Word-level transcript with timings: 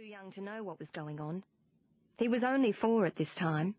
too 0.00 0.06
young 0.06 0.32
to 0.32 0.40
know 0.40 0.62
what 0.62 0.78
was 0.78 0.88
going 0.94 1.20
on. 1.20 1.42
He 2.16 2.26
was 2.26 2.42
only 2.42 2.72
four 2.72 3.04
at 3.04 3.16
this 3.16 3.28
time. 3.38 3.74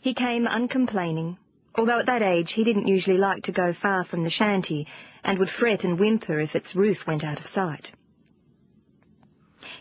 He 0.00 0.14
came 0.14 0.46
uncomplaining, 0.46 1.38
although 1.74 1.98
at 1.98 2.06
that 2.06 2.22
age 2.22 2.52
he 2.54 2.62
didn't 2.62 2.86
usually 2.86 3.18
like 3.18 3.42
to 3.44 3.52
go 3.52 3.74
far 3.82 4.04
from 4.04 4.22
the 4.22 4.30
shanty 4.30 4.86
and 5.24 5.40
would 5.40 5.48
fret 5.58 5.82
and 5.82 5.98
whimper 5.98 6.38
if 6.38 6.54
its 6.54 6.76
roof 6.76 6.98
went 7.04 7.24
out 7.24 7.40
of 7.40 7.46
sight. 7.46 7.90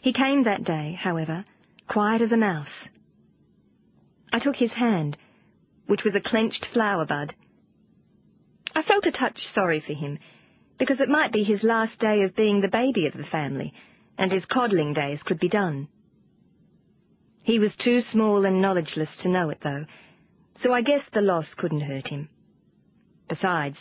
He 0.02 0.12
came 0.12 0.44
that 0.46 0.64
day, 0.64 0.98
however, 1.00 1.46
quiet 1.88 2.24
as 2.24 2.32
a 2.32 2.38
mouse. 2.38 2.90
I 4.34 4.40
took 4.40 4.56
his 4.56 4.74
hand, 4.74 5.18
which 5.86 6.04
was 6.04 6.16
a 6.16 6.22
clenched 6.22 6.66
flower 6.74 7.06
bud. 7.06 7.36
I 8.74 8.82
felt 8.82 9.06
a 9.06 9.12
touch 9.12 9.38
sorry 9.54 9.84
for 9.86 9.94
him, 9.94 10.18
because 10.80 11.00
it 11.00 11.10
might 11.10 11.32
be 11.32 11.44
his 11.44 11.62
last 11.62 12.00
day 12.00 12.24
of 12.24 12.36
being 12.36 12.62
the 12.62 12.68
baby 12.68 13.06
of 13.06 13.14
the 13.14 13.24
family, 13.32 13.72
and 14.18 14.32
his 14.32 14.46
coddling 14.46 14.94
days 14.94 15.22
could 15.24 15.40
be 15.40 15.50
done. 15.50 15.88
He 17.44 17.60
was 17.60 17.76
too 17.84 18.02
small 18.02 18.46
and 18.46 18.62
knowledgeless 18.62 19.10
to 19.22 19.30
know 19.30 19.50
it, 19.50 19.60
though, 19.64 19.86
so 20.62 20.74
I 20.74 20.82
guess 20.82 21.02
the 21.12 21.22
loss 21.22 21.48
couldn't 21.58 21.82
hurt 21.82 22.08
him. 22.08 22.30
Besides, 23.28 23.78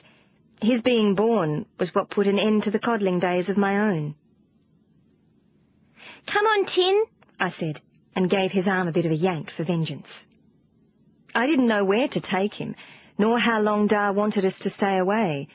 his 0.62 0.80
being 0.82 1.14
born 1.14 1.66
was 1.78 1.94
what 1.94 2.10
put 2.10 2.26
an 2.26 2.38
end 2.38 2.62
to 2.64 2.70
the 2.70 2.78
coddling 2.78 3.18
days 3.18 3.48
of 3.48 3.56
my 3.56 3.90
own. 3.90 4.14
Come 6.32 6.46
on, 6.46 6.66
Tin, 6.66 7.04
I 7.38 7.50
said, 7.50 7.80
and 8.14 8.30
gave 8.30 8.50
his 8.50 8.66
arm 8.66 8.88
a 8.88 8.92
bit 8.92 9.06
of 9.06 9.12
a 9.12 9.16
yank 9.16 9.50
for 9.56 9.64
vengeance. 9.64 10.06
I 11.34 11.46
didn't 11.46 11.68
know 11.68 11.84
where 11.84 12.08
to 12.08 12.20
take 12.20 12.54
him, 12.54 12.74
nor 13.18 13.38
how 13.38 13.60
long 13.60 13.86
Dar 13.86 14.12
wanted 14.12 14.44
us 14.44 14.54
to 14.60 14.70
stay 14.70 14.98
away, 14.98 15.48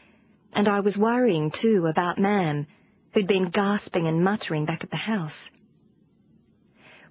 and 0.53 0.67
I 0.67 0.80
was 0.80 0.98
worrying, 0.98 1.52
too, 1.62 1.88
about 1.88 2.17
Mam, 2.17 2.67
who'd 3.16 3.28
been 3.28 3.50
gasping 3.50 4.08
and 4.08 4.22
muttering 4.22 4.66
back 4.66 4.84
at 4.84 4.92
the 4.92 4.98
house. 4.98 5.32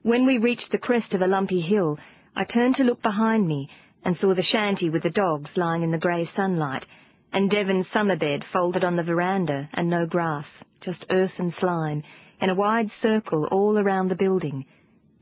When 0.03 0.27
we 0.27 0.37
reached 0.37 0.71
the 0.71 0.79
crest 0.79 1.15
of 1.15 1.23
a 1.23 1.27
lumpy 1.27 1.63
hill, 1.63 1.99
I 2.37 2.45
turned 2.45 2.75
to 2.75 2.85
look 2.85 3.01
behind 3.01 3.49
me 3.49 3.71
and 4.05 4.15
saw 4.19 4.35
the 4.35 4.43
shanty 4.43 4.91
with 4.91 5.03
the 5.03 5.09
dogs 5.09 5.53
lying 5.57 5.83
in 5.83 5.91
the 5.91 5.99
grey 5.99 6.27
sunlight, 6.27 6.85
and 7.33 7.51
Devon's 7.51 7.89
summer 7.89 8.17
bed 8.17 8.45
folded 8.53 8.85
on 8.85 8.97
the 8.97 9.03
veranda 9.03 9.71
and 9.73 9.89
no 9.89 10.05
grass, 10.05 10.45
just 10.83 11.07
earth 11.09 11.33
and 11.39 11.55
slime, 11.55 12.03
in 12.39 12.51
a 12.51 12.55
wide 12.55 12.91
circle 13.01 13.47
all 13.51 13.79
around 13.79 14.09
the 14.09 14.15
building, 14.15 14.67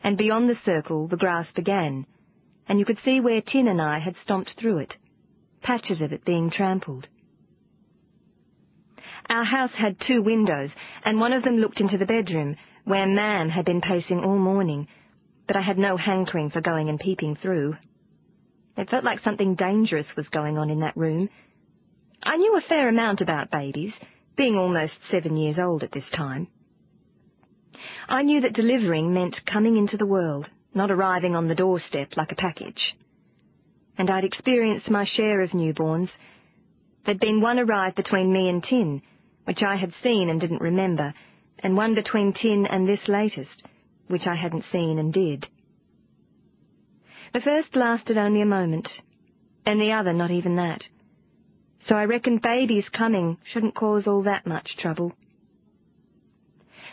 and 0.02 0.18
beyond 0.18 0.50
the 0.50 0.56
circle 0.64 1.06
the 1.06 1.16
grass 1.16 1.52
began, 1.52 2.04
and 2.66 2.80
you 2.80 2.84
could 2.84 2.98
see 2.98 3.20
where 3.20 3.40
Tin 3.40 3.68
and 3.68 3.80
I 3.80 4.00
had 4.00 4.16
stomped 4.16 4.54
through 4.58 4.78
it, 4.78 4.96
patches 5.62 6.00
of 6.00 6.12
it 6.12 6.24
being 6.24 6.50
trampled. 6.50 7.06
Our 9.28 9.44
house 9.44 9.72
had 9.74 10.00
two 10.00 10.22
windows, 10.22 10.70
and 11.04 11.20
one 11.20 11.32
of 11.32 11.42
them 11.42 11.58
looked 11.58 11.80
into 11.80 11.98
the 11.98 12.06
bedroom, 12.06 12.56
where 12.84 13.06
Mam 13.06 13.48
had 13.48 13.64
been 13.64 13.80
pacing 13.80 14.24
all 14.24 14.38
morning, 14.38 14.88
but 15.46 15.56
I 15.56 15.60
had 15.60 15.78
no 15.78 15.96
hankering 15.96 16.50
for 16.50 16.60
going 16.60 16.88
and 16.88 16.98
peeping 16.98 17.36
through. 17.36 17.76
It 18.76 18.90
felt 18.90 19.04
like 19.04 19.20
something 19.20 19.54
dangerous 19.54 20.06
was 20.16 20.28
going 20.28 20.58
on 20.58 20.70
in 20.70 20.80
that 20.80 20.96
room. 20.96 21.28
I 22.22 22.36
knew 22.36 22.56
a 22.56 22.60
fair 22.60 22.88
amount 22.88 23.20
about 23.20 23.50
babies, 23.50 23.94
being 24.36 24.56
almost 24.56 24.94
seven 25.10 25.36
years 25.36 25.58
old 25.58 25.82
at 25.82 25.92
this 25.92 26.08
time. 26.14 26.48
I 28.08 28.22
knew 28.22 28.40
that 28.40 28.54
delivering 28.54 29.12
meant 29.12 29.40
coming 29.46 29.76
into 29.76 29.96
the 29.96 30.06
world, 30.06 30.48
not 30.74 30.90
arriving 30.90 31.36
on 31.36 31.48
the 31.48 31.54
doorstep 31.54 32.16
like 32.16 32.32
a 32.32 32.36
package. 32.36 32.94
And 33.98 34.10
I'd 34.10 34.24
experienced 34.24 34.90
my 34.90 35.04
share 35.04 35.42
of 35.42 35.50
newborns. 35.50 36.08
There'd 37.04 37.18
been 37.18 37.40
one 37.40 37.58
arrive 37.58 37.94
between 37.94 38.32
me 38.32 38.48
and 38.48 38.62
Tin, 38.62 39.02
which 39.44 39.62
I 39.62 39.76
had 39.76 39.92
seen 40.02 40.28
and 40.28 40.40
didn't 40.40 40.60
remember, 40.60 41.14
and 41.58 41.76
one 41.76 41.94
between 41.94 42.32
Tin 42.32 42.66
and 42.66 42.88
this 42.88 43.08
latest, 43.08 43.64
which 44.06 44.26
I 44.26 44.36
hadn't 44.36 44.64
seen 44.70 44.98
and 44.98 45.12
did. 45.12 45.48
The 47.32 47.40
first 47.40 47.74
lasted 47.74 48.18
only 48.18 48.40
a 48.40 48.46
moment, 48.46 48.88
and 49.66 49.80
the 49.80 49.92
other 49.92 50.12
not 50.12 50.30
even 50.30 50.56
that. 50.56 50.86
So 51.86 51.96
I 51.96 52.04
reckoned 52.04 52.42
babies 52.42 52.88
coming 52.88 53.38
shouldn't 53.44 53.74
cause 53.74 54.06
all 54.06 54.22
that 54.22 54.46
much 54.46 54.76
trouble. 54.76 55.12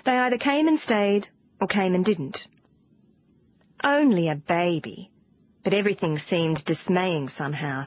They 0.05 0.17
either 0.17 0.37
came 0.37 0.67
and 0.67 0.79
stayed, 0.79 1.27
or 1.61 1.67
came 1.67 1.93
and 1.93 2.03
didn't. 2.03 2.37
Only 3.83 4.29
a 4.29 4.35
baby, 4.35 5.11
but 5.63 5.73
everything 5.73 6.17
seemed 6.17 6.63
dismaying 6.65 7.29
somehow. 7.29 7.85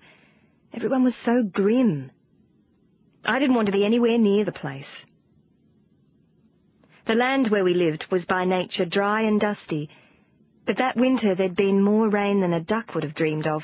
Everyone 0.75 1.05
was 1.05 1.15
so 1.25 1.43
grim. 1.43 2.11
I 3.25 3.39
didn't 3.39 3.55
want 3.55 3.67
to 3.67 3.73
be 3.73 3.85
anywhere 3.85 4.19
near 4.19 4.45
the 4.45 4.53
place. 4.53 4.89
The 7.07 7.15
land 7.15 7.49
where 7.49 7.65
we 7.65 7.75
lived 7.75 8.07
was 8.11 8.25
by 8.25 8.45
nature 8.45 8.85
dry 8.85 9.23
and 9.23 9.41
dusty, 9.41 9.91
but 10.67 10.79
that 10.79 10.97
winter 10.97 11.35
there'd 11.35 11.57
been 11.57 11.83
more 11.83 12.09
rain 12.09 12.41
than 12.41 12.53
a 12.53 12.61
duck 12.61 12.95
would 12.95 13.05
have 13.05 13.15
dreamed 13.15 13.47
of, 13.47 13.63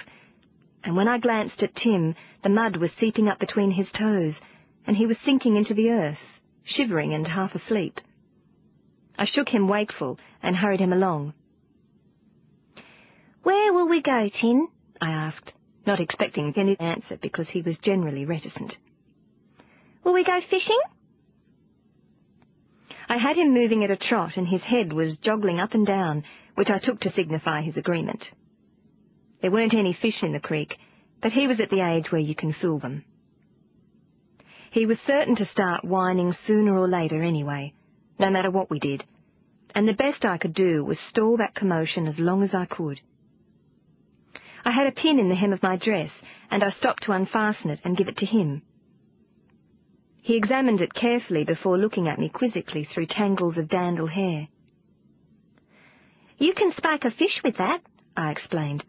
and 0.84 0.96
when 0.96 1.08
I 1.08 1.18
glanced 1.18 1.62
at 1.62 1.74
Tin, 1.74 2.14
the 2.42 2.48
mud 2.48 2.76
was 2.76 2.90
seeping 2.98 3.28
up 3.28 3.38
between 3.38 3.70
his 3.70 3.90
toes, 3.92 4.34
and 4.86 4.96
he 4.96 5.06
was 5.06 5.18
sinking 5.24 5.56
into 5.56 5.74
the 5.74 5.90
earth, 5.90 6.18
shivering 6.64 7.14
and 7.14 7.26
half 7.26 7.54
asleep. 7.54 8.00
I 9.18 9.24
shook 9.24 9.48
him 9.48 9.68
wakeful 9.68 10.18
and 10.42 10.56
hurried 10.56 10.80
him 10.80 10.92
along. 10.92 11.34
Where 13.42 13.72
will 13.72 13.88
we 13.88 14.02
go, 14.02 14.28
Tin? 14.28 14.68
I 15.00 15.10
asked, 15.10 15.52
not 15.88 16.00
expecting 16.00 16.52
any 16.54 16.78
answer 16.78 17.18
because 17.20 17.48
he 17.48 17.62
was 17.62 17.78
generally 17.78 18.26
reticent. 18.26 18.76
Will 20.04 20.12
we 20.12 20.22
go 20.22 20.38
fishing? 20.48 20.78
I 23.08 23.16
had 23.16 23.36
him 23.36 23.54
moving 23.54 23.82
at 23.82 23.90
a 23.90 23.96
trot, 23.96 24.36
and 24.36 24.46
his 24.46 24.62
head 24.62 24.92
was 24.92 25.16
joggling 25.16 25.58
up 25.58 25.72
and 25.72 25.86
down, 25.86 26.24
which 26.56 26.68
I 26.68 26.78
took 26.78 27.00
to 27.00 27.12
signify 27.12 27.62
his 27.62 27.78
agreement. 27.78 28.22
There 29.40 29.50
weren't 29.50 29.72
any 29.72 29.94
fish 29.94 30.22
in 30.22 30.32
the 30.32 30.40
creek, 30.40 30.76
but 31.22 31.32
he 31.32 31.46
was 31.46 31.58
at 31.58 31.70
the 31.70 31.80
age 31.80 32.12
where 32.12 32.20
you 32.20 32.34
can 32.34 32.52
fool 32.52 32.78
them. 32.78 33.04
He 34.70 34.84
was 34.84 34.98
certain 35.06 35.36
to 35.36 35.46
start 35.46 35.86
whining 35.86 36.34
sooner 36.46 36.78
or 36.78 36.86
later 36.86 37.22
anyway, 37.22 37.72
no 38.18 38.28
matter 38.30 38.50
what 38.50 38.70
we 38.70 38.78
did, 38.78 39.04
and 39.74 39.88
the 39.88 39.94
best 39.94 40.26
I 40.26 40.36
could 40.36 40.54
do 40.54 40.84
was 40.84 40.98
stall 41.08 41.38
that 41.38 41.54
commotion 41.54 42.06
as 42.06 42.18
long 42.18 42.42
as 42.42 42.52
I 42.52 42.66
could. 42.66 43.00
I 44.64 44.70
had 44.70 44.86
a 44.86 44.92
pin 44.92 45.18
in 45.18 45.28
the 45.28 45.34
hem 45.34 45.52
of 45.52 45.62
my 45.62 45.76
dress, 45.76 46.10
and 46.50 46.62
I 46.62 46.70
stopped 46.70 47.04
to 47.04 47.12
unfasten 47.12 47.70
it 47.70 47.80
and 47.84 47.96
give 47.96 48.08
it 48.08 48.16
to 48.18 48.26
him. 48.26 48.62
He 50.22 50.36
examined 50.36 50.80
it 50.80 50.92
carefully 50.92 51.44
before 51.44 51.78
looking 51.78 52.08
at 52.08 52.18
me 52.18 52.28
quizzically 52.28 52.84
through 52.84 53.06
tangles 53.06 53.56
of 53.56 53.68
dandle 53.68 54.08
hair. 54.08 54.48
You 56.38 56.52
can 56.54 56.72
spike 56.76 57.04
a 57.04 57.10
fish 57.10 57.40
with 57.42 57.56
that, 57.56 57.80
I 58.16 58.30
explained. 58.30 58.84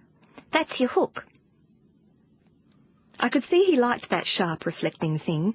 That's 0.52 0.80
your 0.80 0.90
hook. 0.90 1.24
I 3.20 3.30
could 3.30 3.44
see 3.46 3.66
he 3.66 3.78
liked 3.78 4.10
that 4.10 4.26
sharp, 4.26 4.66
reflecting 4.66 5.20
thing. 5.20 5.54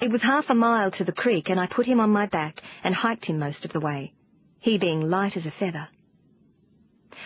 It 0.00 0.10
was 0.10 0.22
half 0.22 0.46
a 0.48 0.54
mile 0.54 0.90
to 0.92 1.04
the 1.04 1.12
creek, 1.12 1.48
and 1.48 1.58
I 1.58 1.66
put 1.66 1.86
him 1.86 2.00
on 2.00 2.10
my 2.10 2.26
back 2.26 2.62
and 2.84 2.94
hiked 2.94 3.24
him 3.24 3.38
most 3.38 3.64
of 3.64 3.72
the 3.72 3.80
way, 3.80 4.12
he 4.60 4.78
being 4.78 5.00
light 5.00 5.36
as 5.36 5.46
a 5.46 5.50
feather. 5.50 5.88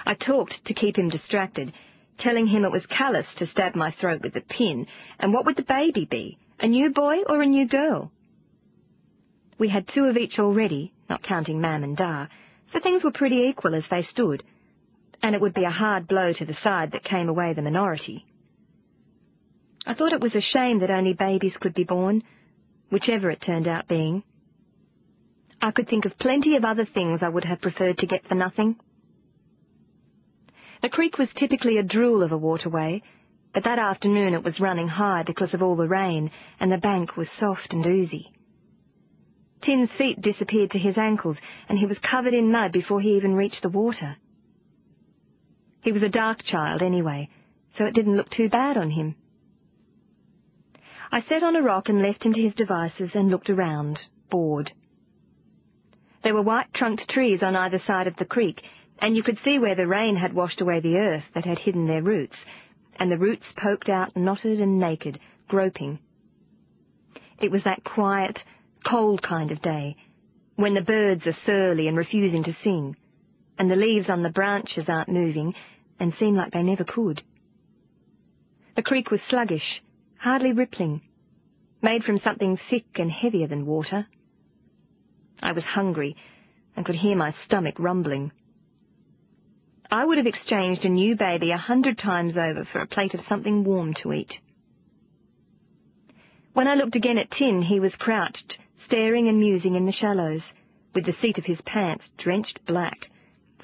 I 0.07 0.15
talked 0.15 0.65
to 0.65 0.75
keep 0.75 0.97
him 0.97 1.09
distracted, 1.09 1.73
telling 2.19 2.47
him 2.47 2.65
it 2.65 2.73
was 2.73 2.87
callous 2.87 3.27
to 3.37 3.47
stab 3.47 3.75
my 3.75 3.91
throat 3.91 4.23
with 4.23 4.37
a 4.37 4.41
pin, 4.41 4.87
and 5.19 5.33
what 5.33 5.45
would 5.47 5.57
the 5.57 5.63
baby 5.63 6.05
be, 6.05 6.39
a 6.61 6.67
new 6.67 6.91
boy 6.91 7.23
or 7.29 7.43
a 7.43 7.47
new 7.47 7.67
girl? 7.67 8.13
We 9.59 9.69
had 9.69 9.89
two 9.89 10.05
of 10.05 10.17
each 10.17 10.39
already, 10.39 10.93
not 11.09 11.23
counting 11.23 11.61
Mam 11.61 11.85
and 11.85 11.97
Dar, 11.97 12.29
so 12.71 12.81
things 12.81 13.05
were 13.05 13.13
pretty 13.13 13.43
equal 13.49 13.75
as 13.75 13.85
they 13.91 14.03
stood, 14.03 14.43
and 15.23 15.35
it 15.35 15.41
would 15.41 15.55
be 15.55 15.65
a 15.65 15.71
hard 15.71 16.09
blow 16.09 16.33
to 16.33 16.45
the 16.45 16.55
side 16.55 16.93
that 16.93 17.05
came 17.05 17.29
away 17.29 17.53
the 17.53 17.63
minority. 17.63 18.27
I 19.87 19.95
thought 19.95 20.13
it 20.13 20.21
was 20.21 20.35
a 20.35 20.41
shame 20.41 20.79
that 20.81 20.91
only 20.91 21.13
babies 21.13 21.57
could 21.61 21.75
be 21.75 21.85
born, 21.85 22.23
whichever 22.91 23.31
it 23.31 23.41
turned 23.41 23.69
out 23.69 23.89
being. 23.89 24.23
I 25.61 25.71
could 25.71 25.89
think 25.89 26.05
of 26.05 26.19
plenty 26.19 26.57
of 26.57 26.65
other 26.65 26.85
things 26.85 27.23
I 27.23 27.29
would 27.29 27.45
have 27.45 27.61
preferred 27.61 27.99
to 27.99 28.07
get 28.07 28.27
for 28.27 28.35
nothing. 28.35 28.77
The 30.83 30.89
creek 30.89 31.17
was 31.17 31.31
typically 31.35 31.79
a 31.79 31.85
drool 31.85 32.25
of 32.25 32.33
a 32.33 32.37
waterway, 32.37 33.03
but 33.55 33.63
that 33.65 33.79
afternoon 33.79 34.35
it 34.35 34.43
was 34.43 34.61
running 34.61 34.89
high 34.89 35.23
because 35.23 35.55
of 35.55 35.63
all 35.63 35.77
the 35.77 35.87
rain, 35.87 36.31
and 36.59 36.73
the 36.73 36.77
bank 36.79 37.17
was 37.17 37.31
soft 37.39 37.73
and 37.73 37.87
oozy. 37.87 38.33
Tin's 39.63 39.95
feet 39.95 40.21
disappeared 40.21 40.73
to 40.73 40.81
his 40.81 40.99
ankles, 40.99 41.37
and 41.69 41.79
he 41.79 41.87
was 41.87 41.99
covered 41.99 42.35
in 42.35 42.51
mud 42.51 42.73
before 42.73 43.01
he 43.01 43.17
even 43.17 43.37
reached 43.37 43.63
the 43.63 43.69
water. 43.69 44.17
He 45.83 45.93
was 45.93 46.03
a 46.03 46.09
dark 46.09 46.43
child 46.43 46.83
anyway, 46.83 47.29
so 47.77 47.85
it 47.85 47.95
didn't 47.95 48.17
look 48.17 48.31
too 48.31 48.49
bad 48.49 48.77
on 48.77 48.91
him. 48.91 49.15
I 51.13 51.21
sat 51.21 51.45
on 51.45 51.55
a 51.55 51.63
rock 51.63 51.89
and 51.91 52.03
left 52.03 52.25
him 52.25 52.33
to 52.33 52.43
his 52.43 52.55
devices 52.55 53.15
and 53.15 53.29
looked 53.29 53.51
around, 53.51 54.01
bored. 54.31 54.73
There 56.25 56.35
were 56.35 56.43
white-trunked 56.43 57.09
trees 57.09 57.43
on 57.43 57.55
either 57.55 57.79
side 57.81 58.07
of 58.07 58.17
the 58.17 58.25
creek, 58.25 58.63
and 58.99 59.17
you 59.17 59.23
could 59.23 59.39
see 59.39 59.59
where 59.59 59.75
the 59.75 59.87
rain 59.87 60.17
had 60.17 60.35
washed 60.35 60.61
away 60.61 60.81
the 60.81 60.97
earth 60.97 61.25
that 61.35 61.45
had 61.45 61.59
hidden 61.59 61.87
their 61.87 62.03
roots, 62.03 62.37
and 62.97 63.11
the 63.11 63.19
roots 63.19 63.53
poked 63.57 63.89
out 63.89 64.17
knotted 64.17 64.61
and 64.61 64.79
naked, 64.79 65.19
groping. 65.49 65.99
It 67.41 67.51
was 67.51 67.65
that 67.65 67.85
quiet, 67.85 68.41
cold 68.89 69.23
kind 69.23 69.51
of 69.51 69.63
day, 69.63 69.97
when 70.57 70.75
the 70.75 70.83
birds 70.83 71.27
are 71.27 71.37
surly 71.45 71.89
and 71.89 71.97
refusing 71.97 72.45
to 72.45 72.53
sing, 72.53 72.97
and 73.59 73.71
the 73.71 73.77
leaves 73.77 74.09
on 74.09 74.23
the 74.23 74.31
branches 74.31 74.89
aren't 74.89 75.09
moving 75.09 75.55
and 75.99 76.15
seem 76.15 76.35
like 76.35 76.53
they 76.53 76.63
never 76.63 76.85
could. 76.85 77.23
The 78.77 78.83
creek 78.83 79.11
was 79.11 79.21
sluggish, 79.29 79.83
hardly 80.19 80.53
rippling, 80.53 81.03
made 81.83 82.05
from 82.05 82.19
something 82.19 82.59
thick 82.71 82.87
and 82.95 83.11
heavier 83.11 83.47
than 83.47 83.67
water. 83.67 84.07
I 85.43 85.53
was 85.53 85.65
hungry 85.65 86.17
and 86.77 86.87
could 86.87 86.95
hear 86.95 87.17
my 87.17 87.33
stomach 87.45 87.75
rumbling. 87.79 88.33
I 89.93 90.07
would 90.07 90.17
have 90.17 90.27
exchanged 90.27 90.87
a 90.87 90.89
new 90.89 91.17
baby 91.17 91.51
a 91.51 91.59
hundred 91.59 91.99
times 91.99 92.39
over 92.39 92.65
for 92.65 92.79
a 92.79 92.87
plate 92.87 93.13
of 93.13 93.21
something 93.29 93.63
warm 93.63 93.93
to 94.01 94.15
eat. 94.15 94.33
When 96.55 96.67
I 96.67 96.77
looked 96.77 96.97
again 96.97 97.19
at 97.19 97.31
Tin, 97.31 97.61
he 97.61 97.79
was 97.79 97.95
crouched, 97.97 98.57
staring 98.87 99.29
and 99.29 99.39
musing 99.39 99.75
in 99.75 99.85
the 99.85 99.93
shallows, 99.93 100.45
with 100.95 101.05
the 101.05 101.13
seat 101.21 101.37
of 101.37 101.45
his 101.45 101.61
pants 101.67 102.09
drenched 102.17 102.65
black, 102.65 103.11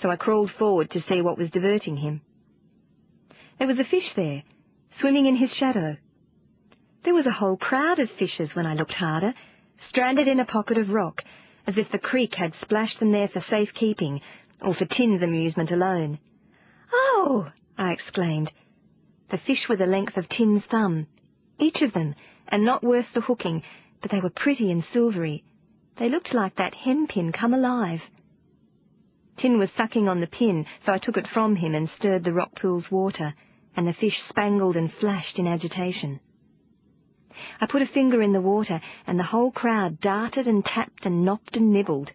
so 0.03 0.11
I 0.11 0.17
crawled 0.17 0.51
forward 0.51 0.91
to 0.91 1.01
see 1.01 1.23
what 1.23 1.39
was 1.39 1.51
diverting 1.51 1.97
him. 1.97 2.21
There 3.59 3.67
was 3.67 3.79
a 3.79 3.85
fish 3.85 4.13
there, 4.15 4.43
swimming 5.01 5.25
in 5.25 5.37
his 5.37 5.55
shadow. 5.55 5.97
There 7.05 7.15
was 7.15 7.25
a 7.25 7.33
whole 7.41 7.57
crowd 7.57 8.01
of 8.01 8.11
fishes 8.19 8.55
when 8.55 8.67
I 8.67 8.75
looked 8.75 8.93
harder, 8.93 9.33
stranded 9.89 10.29
in 10.29 10.41
a 10.41 10.45
pocket 10.45 10.77
of 10.77 10.91
rock, 10.91 11.23
as 11.67 11.79
if 11.79 11.91
the 11.91 11.99
creek 11.99 12.35
had 12.35 12.53
splashed 12.61 13.01
them 13.01 13.13
there 13.13 13.29
for 13.29 13.41
safekeeping, 13.41 14.21
or 14.63 14.75
for 14.75 14.85
Tin's 14.85 15.23
amusement 15.23 15.71
alone. 15.71 16.19
Oh! 16.93 17.51
I 17.77 17.93
exclaimed. 17.93 18.51
The 19.31 19.39
fish 19.39 19.69
were 19.69 19.77
the 19.77 19.87
length 19.87 20.17
of 20.17 20.29
Tin's 20.29 20.65
thumb, 20.65 21.07
each 21.59 21.83
of 21.83 21.93
them, 21.93 22.15
and 22.49 22.65
not 22.65 22.83
worth 22.83 23.07
the 23.15 23.21
hooking, 23.21 23.63
but 24.01 24.11
they 24.11 24.21
were 24.21 24.31
pretty 24.31 24.71
and 24.71 24.85
silvery. 24.93 25.45
They 25.99 26.09
looked 26.09 26.33
like 26.33 26.57
that 26.57 26.75
hemp-pin 26.75 27.33
come 27.33 27.53
alive. 27.53 28.01
Tin 29.37 29.59
was 29.59 29.71
sucking 29.73 30.09
on 30.09 30.21
the 30.21 30.27
pin, 30.27 30.67
so 30.85 30.93
I 30.93 30.99
took 30.99 31.17
it 31.17 31.29
from 31.29 31.57
him 31.57 31.75
and 31.75 31.89
stirred 31.89 32.25
the 32.25 32.33
rock 32.33 32.57
pool's 32.61 32.91
water, 32.91 33.35
and 33.77 33.87
the 33.87 33.93
fish 33.93 34.21
spangled 34.29 34.77
and 34.77 34.93
flashed 34.93 35.39
in 35.39 35.47
agitation. 35.47 36.21
I 37.61 37.67
put 37.67 37.83
a 37.83 37.87
finger 37.87 38.21
in 38.23 38.33
the 38.33 38.41
water, 38.41 38.81
and 39.07 39.19
the 39.19 39.25
whole 39.25 39.53
crowd 39.53 40.01
darted 40.01 40.49
and 40.49 40.65
tapped 40.65 41.07
and 41.07 41.23
knocked 41.25 41.57
and 41.57 41.73
nibbled. 41.73 42.11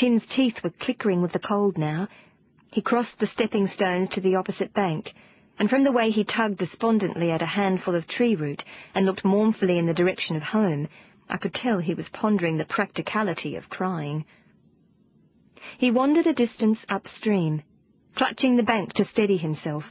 Tin's 0.00 0.24
teeth 0.34 0.64
were 0.64 0.70
clickering 0.70 1.20
with 1.20 1.32
the 1.32 1.38
cold 1.38 1.76
now. 1.76 2.08
He 2.72 2.80
crossed 2.80 3.18
the 3.18 3.26
stepping 3.26 3.66
stones 3.66 4.08
to 4.10 4.22
the 4.22 4.34
opposite 4.34 4.72
bank, 4.72 5.12
and 5.58 5.68
from 5.68 5.84
the 5.84 5.92
way 5.92 6.10
he 6.10 6.24
tugged 6.24 6.56
despondently 6.56 7.30
at 7.30 7.42
a 7.42 7.46
handful 7.46 7.94
of 7.94 8.06
tree 8.06 8.34
root 8.34 8.64
and 8.94 9.04
looked 9.04 9.26
mournfully 9.26 9.78
in 9.78 9.84
the 9.84 9.92
direction 9.92 10.36
of 10.36 10.42
home, 10.42 10.88
I 11.28 11.36
could 11.36 11.52
tell 11.52 11.80
he 11.80 11.92
was 11.92 12.08
pondering 12.14 12.56
the 12.56 12.64
practicality 12.64 13.56
of 13.56 13.68
crying. 13.68 14.24
He 15.76 15.90
wandered 15.90 16.26
a 16.26 16.32
distance 16.32 16.78
upstream, 16.88 17.62
clutching 18.16 18.56
the 18.56 18.62
bank 18.62 18.94
to 18.94 19.04
steady 19.04 19.36
himself, 19.36 19.84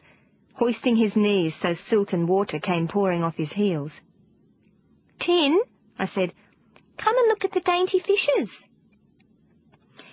hoisting 0.54 0.96
his 0.96 1.16
knees 1.16 1.54
so 1.62 1.76
silt 1.88 2.14
and 2.14 2.28
water 2.28 2.58
came 2.58 2.88
pouring 2.88 3.24
off 3.24 3.36
his 3.36 3.52
heels. 3.52 3.92
Tin, 5.20 5.60
I 6.00 6.08
said, 6.08 6.34
come 6.98 7.16
and 7.16 7.28
look 7.28 7.46
at 7.46 7.52
the 7.52 7.62
dainty 7.62 8.00
fishes. 8.00 8.50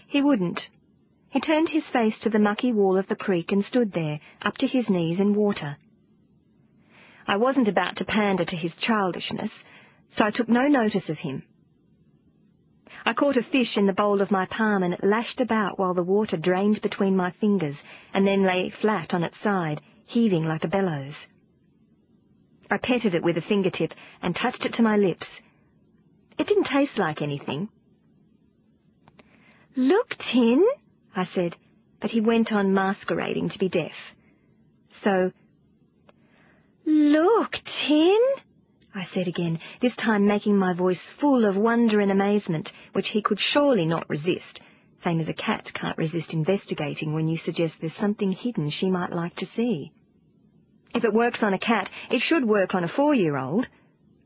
He 0.06 0.22
wouldn't. 0.22 0.68
He 1.28 1.40
turned 1.40 1.68
his 1.68 1.86
face 1.88 2.18
to 2.20 2.30
the 2.30 2.38
mucky 2.38 2.72
wall 2.72 2.96
of 2.96 3.08
the 3.08 3.16
creek 3.16 3.52
and 3.52 3.64
stood 3.64 3.92
there, 3.92 4.20
up 4.40 4.56
to 4.58 4.66
his 4.66 4.88
knees 4.88 5.20
in 5.20 5.34
water. 5.34 5.76
I 7.26 7.36
wasn't 7.36 7.68
about 7.68 7.96
to 7.96 8.04
pander 8.04 8.44
to 8.44 8.56
his 8.56 8.74
childishness, 8.76 9.50
so 10.16 10.24
I 10.24 10.30
took 10.30 10.48
no 10.48 10.68
notice 10.68 11.08
of 11.08 11.18
him. 11.18 11.42
I 13.04 13.12
caught 13.12 13.36
a 13.36 13.42
fish 13.42 13.76
in 13.76 13.86
the 13.86 13.92
bowl 13.92 14.20
of 14.20 14.30
my 14.30 14.46
palm 14.46 14.82
and 14.82 14.94
it 14.94 15.04
lashed 15.04 15.40
about 15.40 15.78
while 15.78 15.94
the 15.94 16.02
water 16.02 16.36
drained 16.36 16.80
between 16.82 17.16
my 17.16 17.32
fingers 17.32 17.76
and 18.14 18.26
then 18.26 18.44
lay 18.44 18.70
flat 18.70 19.12
on 19.12 19.24
its 19.24 19.38
side, 19.40 19.80
heaving 20.06 20.44
like 20.44 20.64
a 20.64 20.68
bellows. 20.68 21.14
I 22.70 22.78
petted 22.78 23.14
it 23.14 23.22
with 23.22 23.36
a 23.36 23.42
fingertip 23.42 23.92
and 24.22 24.34
touched 24.34 24.64
it 24.64 24.74
to 24.74 24.82
my 24.82 24.96
lips. 24.96 25.26
It 26.38 26.46
didn't 26.46 26.64
taste 26.64 26.96
like 26.96 27.22
anything, 27.22 27.68
Look, 29.76 30.14
Tin, 30.32 30.66
I 31.14 31.26
said, 31.26 31.54
but 32.00 32.10
he 32.10 32.20
went 32.20 32.50
on 32.50 32.72
masquerading 32.72 33.50
to 33.50 33.58
be 33.58 33.68
deaf. 33.68 33.92
So, 35.04 35.32
Look, 36.86 37.52
Tin, 37.86 38.18
I 38.94 39.04
said 39.12 39.28
again, 39.28 39.60
this 39.82 39.94
time 39.96 40.26
making 40.26 40.56
my 40.56 40.72
voice 40.72 41.00
full 41.20 41.44
of 41.44 41.56
wonder 41.56 42.00
and 42.00 42.10
amazement, 42.10 42.70
which 42.92 43.08
he 43.08 43.20
could 43.20 43.38
surely 43.38 43.84
not 43.84 44.08
resist, 44.08 44.60
same 45.04 45.20
as 45.20 45.28
a 45.28 45.34
cat 45.34 45.70
can't 45.74 45.98
resist 45.98 46.32
investigating 46.32 47.12
when 47.12 47.28
you 47.28 47.36
suggest 47.36 47.74
there's 47.80 47.94
something 48.00 48.32
hidden 48.32 48.70
she 48.70 48.90
might 48.90 49.12
like 49.12 49.36
to 49.36 49.46
see. 49.54 49.92
If 50.94 51.04
it 51.04 51.12
works 51.12 51.42
on 51.42 51.52
a 51.52 51.58
cat, 51.58 51.90
it 52.10 52.20
should 52.20 52.46
work 52.46 52.74
on 52.74 52.84
a 52.84 52.88
four-year-old, 52.88 53.66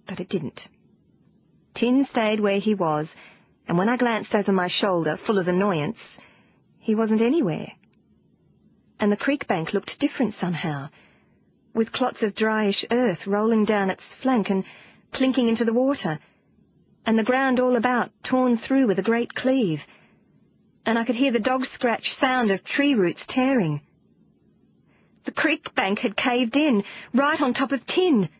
but 0.06 0.20
it 0.20 0.29
didn't. 0.29 0.61
Tin 1.75 2.06
stayed 2.11 2.41
where 2.41 2.61
he 2.61 2.75
was, 2.75 3.08
and 3.70 3.78
when 3.78 3.88
I 3.88 3.96
glanced 3.96 4.34
over 4.34 4.50
my 4.50 4.67
shoulder, 4.69 5.17
full 5.25 5.38
of 5.38 5.46
annoyance, 5.46 5.96
he 6.81 6.96
wasn't 6.96 7.22
anywhere. 7.22 7.70
And 8.99 9.12
the 9.12 9.17
creek 9.17 9.46
bank 9.46 9.72
looked 9.72 10.00
different 10.00 10.34
somehow, 10.40 10.88
with 11.72 11.93
clots 11.93 12.20
of 12.20 12.34
dryish 12.34 12.84
earth 12.90 13.28
rolling 13.28 13.64
down 13.67 13.88
its 13.88 14.02
flank 14.25 14.50
and 14.50 14.64
plinking 15.14 15.49
into 15.49 15.64
the 15.64 15.72
water, 15.72 16.19
and 17.06 17.17
the 17.17 17.22
ground 17.22 17.61
all 17.61 17.76
about 17.76 18.11
torn 18.28 18.58
through 18.58 18.88
with 18.88 18.99
a 18.99 19.02
great 19.02 19.37
cleave, 19.37 19.78
and 20.84 20.99
I 20.99 21.05
could 21.05 21.14
hear 21.14 21.31
the 21.31 21.38
dog-scratch 21.38 22.02
sound 22.19 22.50
of 22.50 22.64
tree 22.64 22.96
roots 22.96 23.23
tearing. 23.28 23.82
The 25.26 25.31
creek 25.31 25.76
bank 25.76 26.00
had 26.00 26.16
caved 26.16 26.56
in, 26.56 26.82
right 27.14 27.40
on 27.40 27.55
top 27.55 27.70
of 27.70 27.87
Tin. 27.87 28.31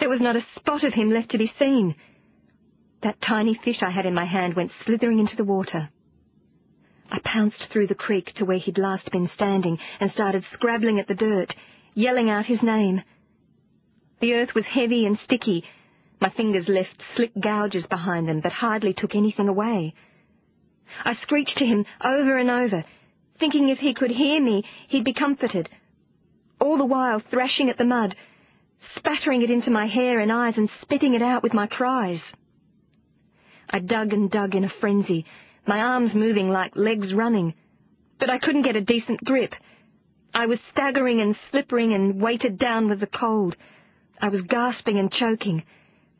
There 0.00 0.10
was 0.10 0.20
not 0.20 0.36
a 0.36 0.46
spot 0.54 0.84
of 0.84 0.92
him 0.92 1.08
left 1.08 1.30
to 1.30 1.38
be 1.38 1.50
seen. 1.58 1.94
That 3.02 3.20
tiny 3.20 3.54
fish 3.54 3.82
I 3.82 3.90
had 3.90 4.06
in 4.06 4.14
my 4.14 4.24
hand 4.24 4.54
went 4.54 4.70
slithering 4.84 5.18
into 5.18 5.36
the 5.36 5.44
water. 5.44 5.90
I 7.10 7.18
pounced 7.24 7.68
through 7.70 7.88
the 7.88 7.94
creek 7.94 8.32
to 8.36 8.44
where 8.44 8.58
he'd 8.58 8.78
last 8.78 9.10
been 9.10 9.28
standing 9.28 9.78
and 10.00 10.10
started 10.10 10.44
scrabbling 10.52 10.98
at 10.98 11.08
the 11.08 11.14
dirt, 11.14 11.52
yelling 11.94 12.30
out 12.30 12.46
his 12.46 12.62
name. 12.62 13.02
The 14.20 14.34
earth 14.34 14.54
was 14.54 14.66
heavy 14.66 15.04
and 15.04 15.18
sticky. 15.18 15.64
My 16.20 16.30
fingers 16.30 16.68
left 16.68 17.02
slick 17.14 17.32
gouges 17.38 17.86
behind 17.88 18.28
them, 18.28 18.40
but 18.40 18.52
hardly 18.52 18.94
took 18.94 19.16
anything 19.16 19.48
away. 19.48 19.94
I 21.04 21.14
screeched 21.14 21.58
to 21.58 21.66
him 21.66 21.84
over 22.02 22.38
and 22.38 22.50
over, 22.50 22.84
thinking 23.38 23.68
if 23.68 23.78
he 23.78 23.94
could 23.94 24.12
hear 24.12 24.40
me, 24.40 24.62
he'd 24.88 25.04
be 25.04 25.12
comforted. 25.12 25.68
All 26.60 26.78
the 26.78 26.84
while 26.84 27.18
thrashing 27.18 27.68
at 27.68 27.78
the 27.78 27.84
mud, 27.84 28.14
spattering 28.94 29.42
it 29.42 29.50
into 29.50 29.72
my 29.72 29.86
hair 29.86 30.20
and 30.20 30.30
eyes 30.30 30.56
and 30.56 30.70
spitting 30.80 31.14
it 31.14 31.22
out 31.22 31.42
with 31.42 31.52
my 31.52 31.66
cries. 31.66 32.22
I 33.72 33.78
dug 33.78 34.12
and 34.12 34.30
dug 34.30 34.54
in 34.54 34.64
a 34.64 34.68
frenzy, 34.80 35.24
my 35.66 35.80
arms 35.80 36.14
moving 36.14 36.50
like 36.50 36.76
legs 36.76 37.14
running, 37.14 37.54
but 38.18 38.28
I 38.28 38.38
couldn't 38.38 38.62
get 38.62 38.76
a 38.76 38.82
decent 38.82 39.24
grip. 39.24 39.54
I 40.34 40.46
was 40.46 40.60
staggering 40.70 41.20
and 41.20 41.36
slippering 41.50 41.94
and 41.94 42.20
weighted 42.20 42.58
down 42.58 42.88
with 42.88 43.00
the 43.00 43.06
cold. 43.06 43.56
I 44.20 44.28
was 44.28 44.42
gasping 44.42 44.98
and 44.98 45.10
choking, 45.10 45.62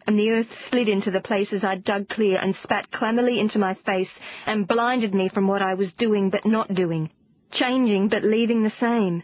and 0.07 0.19
the 0.19 0.31
earth 0.31 0.49
slid 0.71 0.89
into 0.89 1.11
the 1.11 1.21
places 1.21 1.63
I'd 1.63 1.85
dug 1.85 2.09
clear 2.09 2.39
and 2.39 2.57
spat 2.57 2.91
clammily 2.91 3.39
into 3.39 3.59
my 3.59 3.75
face 3.87 4.11
and 4.47 4.67
blinded 4.67 5.15
me 5.15 5.29
from 5.29 5.47
what 5.47 5.63
I 5.63 5.75
was 5.75 5.93
doing 5.93 6.31
but 6.31 6.47
not 6.47 6.75
doing, 6.75 7.11
changing 7.53 8.09
but 8.09 8.25
leaving 8.25 8.63
the 8.63 8.73
same. 8.81 9.23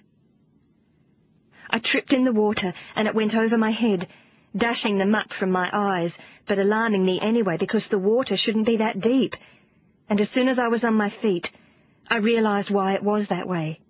I 1.71 1.81
tripped 1.81 2.13
in 2.13 2.25
the 2.25 2.33
water 2.33 2.73
and 2.95 3.09
it 3.09 3.15
went 3.15 3.35
over 3.35 3.59
my 3.59 3.71
head, 3.71 4.09
dashing 4.59 4.99
the 4.99 5.07
muck 5.07 5.29
from 5.39 5.51
my 5.51 5.71
eyes, 5.73 6.13
but 6.47 6.59
alarming 6.59 7.05
me 7.05 7.21
anyway 7.21 7.57
because 7.59 7.87
the 7.91 7.99
water 7.99 8.37
shouldn't 8.37 8.67
be 8.67 8.79
that 8.79 9.01
deep. 9.01 9.35
And 10.09 10.21
as 10.21 10.31
soon 10.31 10.49
as 10.49 10.59
I 10.59 10.69
was 10.69 10.85
on 10.85 10.95
my 10.95 11.13
feet, 11.23 11.49
I 12.09 12.17
realized 12.17 12.71
why 12.71 12.95
it 12.95 13.03
was 13.03 13.29
that 13.29 13.49
way. 13.49 13.81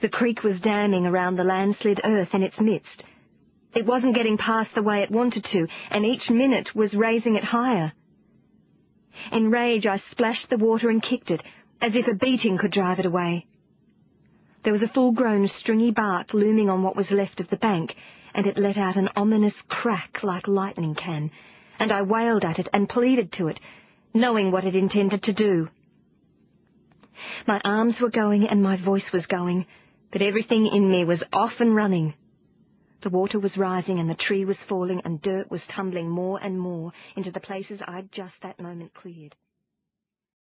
The 0.00 0.08
creek 0.08 0.42
was 0.42 0.60
damming 0.60 1.06
around 1.06 1.36
the 1.36 1.44
landslid 1.44 2.00
earth 2.04 2.34
in 2.34 2.42
its 2.42 2.60
midst. 2.60 3.04
It 3.74 3.86
wasn't 3.86 4.14
getting 4.14 4.38
past 4.38 4.74
the 4.74 4.82
way 4.82 5.02
it 5.02 5.10
wanted 5.10 5.44
to, 5.52 5.66
and 5.90 6.04
each 6.04 6.30
minute 6.30 6.74
was 6.74 6.94
raising 6.94 7.36
it 7.36 7.44
higher. 7.44 7.92
In 9.30 9.50
rage, 9.50 9.86
I 9.86 9.98
splashed 10.10 10.50
the 10.50 10.58
water 10.58 10.88
and 10.88 11.02
kicked 11.02 11.30
it, 11.30 11.42
as 11.80 11.94
if 11.94 12.06
a 12.06 12.14
beating 12.14 12.58
could 12.58 12.70
drive 12.70 12.98
it 12.98 13.06
away. 13.06 13.46
There 14.64 14.72
was 14.72 14.82
a 14.82 14.88
full-grown 14.88 15.48
stringy 15.48 15.90
bark 15.90 16.32
looming 16.32 16.70
on 16.70 16.82
what 16.82 16.96
was 16.96 17.10
left 17.10 17.40
of 17.40 17.50
the 17.50 17.56
bank, 17.56 17.94
and 18.34 18.46
it 18.46 18.58
let 18.58 18.76
out 18.76 18.96
an 18.96 19.08
ominous 19.16 19.54
crack 19.68 20.22
like 20.22 20.48
lightning 20.48 20.94
can, 20.94 21.30
and 21.78 21.92
I 21.92 22.02
wailed 22.02 22.44
at 22.44 22.58
it 22.58 22.68
and 22.72 22.88
pleaded 22.88 23.32
to 23.32 23.48
it, 23.48 23.58
knowing 24.14 24.50
what 24.50 24.64
it 24.64 24.74
intended 24.74 25.22
to 25.24 25.32
do. 25.32 25.68
My 27.46 27.60
arms 27.64 28.00
were 28.00 28.10
going 28.10 28.48
and 28.48 28.62
my 28.62 28.82
voice 28.82 29.10
was 29.12 29.26
going, 29.26 29.66
but 30.10 30.22
everything 30.22 30.66
in 30.66 30.90
me 30.90 31.04
was 31.04 31.22
off 31.32 31.52
and 31.60 31.74
running. 31.74 32.14
The 33.02 33.10
water 33.10 33.40
was 33.40 33.56
rising 33.56 33.98
and 33.98 34.08
the 34.08 34.14
tree 34.14 34.44
was 34.44 34.58
falling 34.68 35.02
and 35.04 35.20
dirt 35.20 35.50
was 35.50 35.62
tumbling 35.68 36.08
more 36.08 36.38
and 36.42 36.58
more 36.58 36.92
into 37.16 37.32
the 37.32 37.40
places 37.40 37.80
I'd 37.86 38.12
just 38.12 38.34
that 38.42 38.60
moment 38.60 38.94
cleared. 38.94 39.34